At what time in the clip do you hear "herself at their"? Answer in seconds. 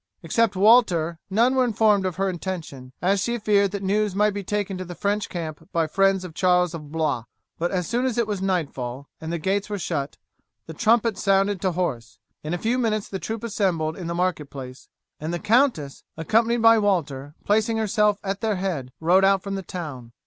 17.77-18.55